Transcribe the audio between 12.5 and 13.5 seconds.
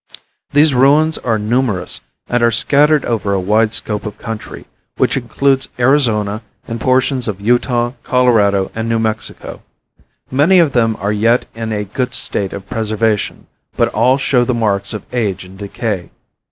of preservation,